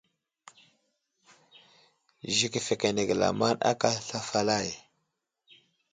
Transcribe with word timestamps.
Zik 2.35 2.53
afəkenege 2.59 3.15
lamaŋd 3.21 3.57
aka 3.71 3.87
asla 3.95 4.19
falay. 4.29 4.69